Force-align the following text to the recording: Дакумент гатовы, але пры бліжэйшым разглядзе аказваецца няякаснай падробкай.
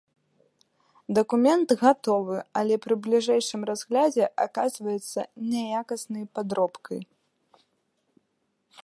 Дакумент 1.17 1.69
гатовы, 1.81 2.37
але 2.61 2.75
пры 2.85 2.93
бліжэйшым 3.07 3.61
разглядзе 3.71 4.25
аказваецца 4.47 5.19
няякаснай 5.53 6.25
падробкай. 6.39 7.01